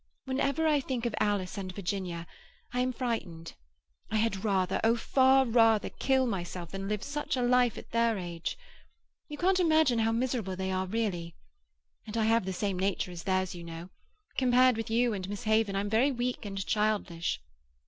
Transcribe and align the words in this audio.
Whenever 0.25 0.65
I 0.65 0.79
think 0.79 1.05
of 1.05 1.13
Alice 1.19 1.59
and 1.59 1.71
Virginia, 1.75 2.25
I 2.73 2.79
am 2.79 2.91
frightened; 2.91 3.53
I 4.09 4.15
had 4.15 4.43
rather, 4.43 4.81
oh, 4.83 4.95
far 4.95 5.45
rather, 5.45 5.91
kill 5.91 6.25
myself 6.25 6.71
than 6.71 6.87
live 6.87 7.03
such 7.03 7.37
a 7.37 7.41
life 7.43 7.77
at 7.77 7.91
their 7.91 8.17
age. 8.17 8.57
You 9.27 9.37
can't 9.37 9.59
imagine 9.59 9.99
how 9.99 10.11
miserable 10.11 10.55
they 10.55 10.71
are, 10.71 10.87
really. 10.87 11.35
And 12.07 12.17
I 12.17 12.23
have 12.23 12.45
the 12.45 12.51
same 12.51 12.79
nature 12.79 13.11
as 13.11 13.21
theirs, 13.25 13.53
you 13.53 13.63
know. 13.63 13.91
Compared 14.37 14.75
with 14.75 14.89
you 14.89 15.13
and 15.13 15.29
Miss 15.29 15.43
Haven 15.43 15.75
I'm 15.75 15.87
very 15.91 16.11
weak 16.11 16.45
and 16.45 16.65
childish." 16.65 17.39